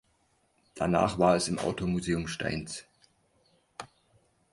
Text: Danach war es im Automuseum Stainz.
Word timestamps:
Danach 0.73 1.19
war 1.19 1.35
es 1.35 1.47
im 1.47 1.59
Automuseum 1.59 2.27
Stainz. 2.27 2.85